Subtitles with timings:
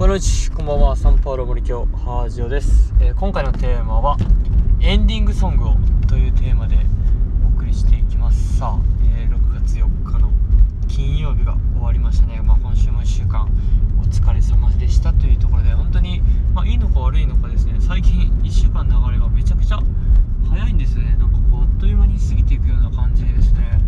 [0.00, 0.96] ボナウチこんばんは。
[0.96, 4.16] サンパウロ森京ハージオです、えー今回のテーマは
[4.80, 5.76] エンディングソングを
[6.08, 6.78] というテーマで
[7.44, 8.56] お送りしていきます。
[8.56, 8.78] さあ、
[9.14, 10.30] えー6月4日の
[10.88, 13.46] 金曜日が終わりましたね、まあ、今週も1週間
[14.00, 16.22] お疲れ様でしたというところで本当に、
[16.54, 17.74] まあ、いいのか悪いのかですね。
[17.78, 19.80] 最近1週間の流れがめちゃくちゃ
[20.48, 23.78] 早いんですよねなんかこうあっという間に過ぎていくような感じでですね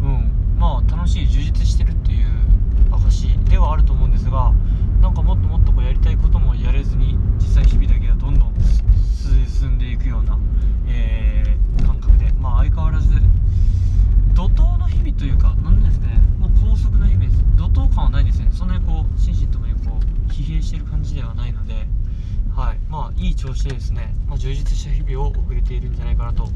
[0.00, 0.30] うん
[0.60, 2.28] まあ楽しい充実してるっていう
[2.92, 4.52] 証ではあると思うんですが
[5.00, 8.54] なんかもっともっとこうやりたいこともやれずに実際日々だけがどんどん
[9.48, 10.38] 進んでいくような、
[10.88, 13.08] えー感覚でまあ相変わらず
[14.34, 21.86] 怒涛の日々というかなんですねもう高速な日々です怒涛感はないんですねそんなにこう心身ともにこう疲弊してる感じではないので
[22.56, 22.78] はい。
[22.88, 26.48] まあいい調子でですね、まあ、充実した日々を送れているんじゃないかなと、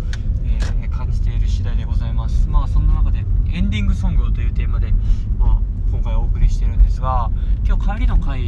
[0.44, 2.48] えー感じている次第でございます。
[2.48, 4.92] まあそんな中でエンディングソングというテーマで、
[5.38, 7.30] まあ、今回お送りしてるんですが
[7.66, 8.42] 今日帰りの回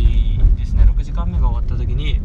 [0.56, 2.24] ですね6時間目が終わった時にう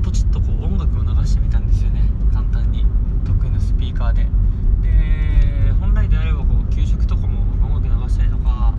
[0.00, 2.02] んポチッとこう音楽を流してみたんですよね
[2.32, 2.84] 簡単に
[3.24, 4.22] 得意のスピーカーで
[4.82, 8.74] で本来であればこう給食とかも音楽流したりとか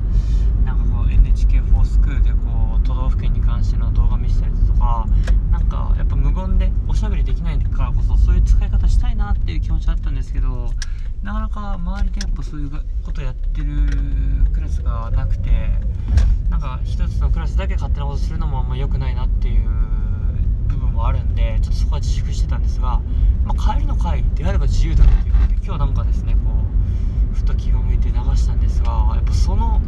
[0.66, 2.38] なんかこう NHK4 スクールでこ
[2.78, 5.06] う都道府県に関しての動画見せたりとか
[5.52, 10.70] なんかやっぱ無言でおしゃべりできないからこそそういう使い方したいなっていう気持ちあったんですけど
[11.24, 12.72] なかなか周りでやっぱそういう
[13.06, 13.68] ことやってる
[14.54, 15.50] クラスがなくて
[16.50, 19.70] なんか一つのクラスだけ勝手なことするのもあんま良くないなっていう
[20.68, 23.00] 部分もあるんでちょっとそこは自粛してたんですが、
[23.46, 26.40] まあ、帰りの会であれば自由だなっていうことで今日なんかですねこ
[27.32, 29.80] うふと気が向いて流したんですがやっぱその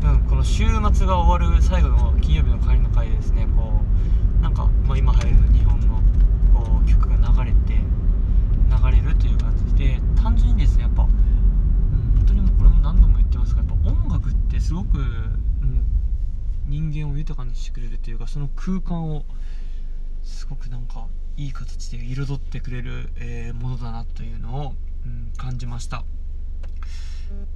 [0.00, 3.80] 分この週末が終わる最後の金曜日の帰りの会でですねこ
[4.40, 6.02] うなんか、まあ、今流行る日本の
[6.52, 7.80] こう曲が流れて
[8.70, 15.84] 流れるという感じで単純にですねやっぱ、うん、本当にもうこれも何度も言ってますがやっぱ音楽ってすごく、うん、
[16.90, 19.24] 人間を豊かにしてくれるというかその空間を
[20.22, 24.74] すごくなんかいい形で彩ってくれる、えーものだなというのを、
[25.06, 26.04] うん、感じました。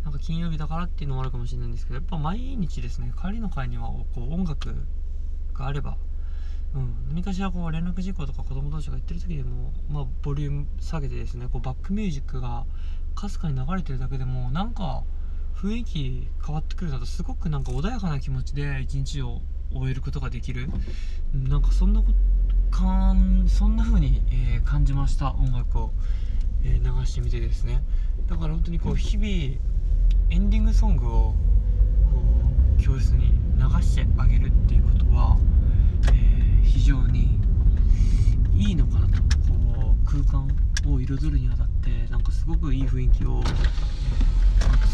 [0.05, 4.73] なんか金曜日だからっていうのもあるかもしれないんですけどやっぱ毎日ですね帰りの会にはこう音楽
[5.53, 5.97] があれば
[6.75, 12.67] うん、何かしらこう連絡事項とか子供同士が言ってる時でも、まあ、ボリューム下げてですねこうバックミュージックが
[13.15, 15.05] かすかに流れてるだけでもなんか
[15.57, 19.41] 雰囲気変わってくるなとすごくなんか穏やかな気持ちで一日を
[19.73, 20.69] 終えることができる。
[21.35, 22.03] うんなんかそんな
[22.71, 25.93] かんそんな風に、えー感じました音楽を、
[26.65, 27.83] えー流してみてですね。
[28.27, 29.27] だから本当にこう日々
[30.31, 31.35] エンディングソングをこ
[32.79, 35.37] う教室に流してあげるっていうことは、
[36.09, 37.39] えー非常に
[38.57, 40.49] いいのかなとこう空間
[40.93, 44.34] を彩るにあたってなんかすごくいい雰囲気を、えー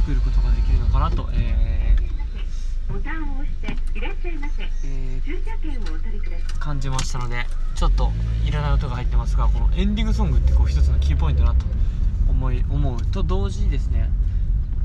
[0.00, 1.94] 作ることができるのかなと、え
[2.88, 4.62] ボタンを押していらっしゃいませ。
[4.62, 7.44] ーえー駐車券をお取りください感じましたので
[7.75, 8.10] ちょっと
[8.47, 11.66] いらない音が入ってますがこのエンディングソングってこう一つのキーポイントだなと
[12.28, 14.09] 思い思うと同時にですね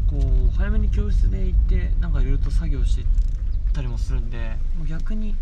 [0.09, 3.05] こう早めに教室で行ってなんかいろいろと作業して
[3.73, 5.35] たりもするんでもう逆に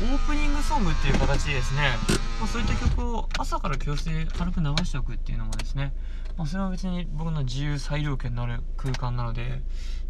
[0.00, 1.90] オープニングソングっていう形でですね、
[2.38, 5.92] まあ、そういった曲を朝から教室で軽く流しておくっていうのもですね、
[6.36, 9.62] まあ、それは別に僕の自由裁量権のある空間なので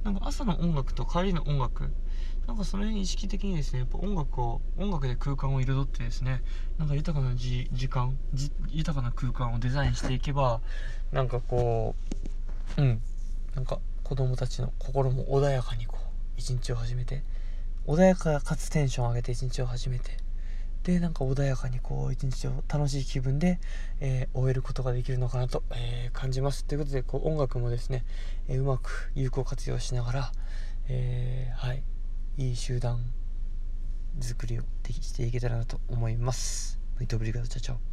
[0.05, 1.91] なんか朝の音楽と帰りの音楽
[2.47, 6.43] なんかその辺意識的にですねやっぱ音楽を音楽で空間を彩ってですね
[6.79, 8.17] なんか豊かな時間
[8.69, 10.61] 豊かな空間をデザインしていけば
[11.13, 11.95] なんかこ
[12.79, 13.01] ううん
[13.55, 16.01] なんか子供たちの心も穏やかにこう
[16.39, 17.23] 一日を始めて
[17.89, 20.19] 穏やかかつテンション上げて一日を始めて
[20.85, 23.59] でなんか穏やかにこう一日を楽しい気分で、
[24.01, 28.05] えー終えることができるのかなと、えー感じますということでこう音楽もですね、
[28.47, 30.33] えーうまく有効活用しながら、
[30.89, 31.83] えーはい
[32.37, 33.01] いい集団
[34.21, 36.79] 作りをできしていけたらなと思います。
[36.99, 37.89] muito obrigado, tchau, tchau.